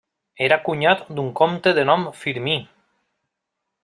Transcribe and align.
Era 0.45 0.55
cunyat 0.69 1.03
d'un 1.19 1.29
comte 1.41 1.73
de 1.81 1.85
nom 1.91 2.07
Firmí. 2.25 2.57